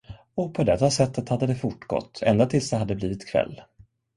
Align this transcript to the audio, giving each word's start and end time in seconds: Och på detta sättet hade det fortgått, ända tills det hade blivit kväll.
Och 0.35 0.53
på 0.53 0.63
detta 0.63 0.91
sättet 0.91 1.29
hade 1.29 1.47
det 1.47 1.55
fortgått, 1.55 2.21
ända 2.25 2.45
tills 2.45 2.69
det 2.69 2.77
hade 2.77 2.95
blivit 2.95 3.27
kväll. 3.27 3.61